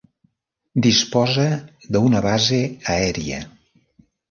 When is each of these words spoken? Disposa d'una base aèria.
Disposa 0.85 1.45
d'una 1.97 2.23
base 2.29 2.61
aèria. 2.97 3.45